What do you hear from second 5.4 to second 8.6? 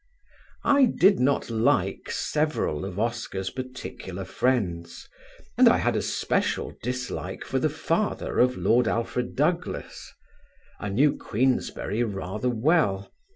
and I had a special dislike for the father of